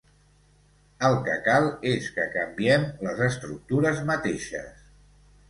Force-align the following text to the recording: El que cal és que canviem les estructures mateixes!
El 1.09 1.17
que 1.27 1.35
cal 1.47 1.67
és 1.89 2.07
que 2.15 2.25
canviem 2.37 2.87
les 3.09 3.23
estructures 3.27 4.03
mateixes! 4.11 4.83